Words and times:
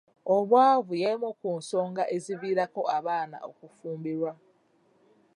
Obwavu 0.35 0.93
y'emu 1.01 1.29
ku 1.39 1.49
nsonga 1.59 2.03
eziviirako 2.15 2.81
abaana 2.97 3.37
okufumbirwa. 3.49 4.31